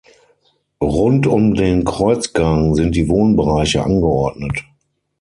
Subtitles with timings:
[0.81, 4.63] Rund um den Kreuzgang sind die Wohnbereiche angeordnet.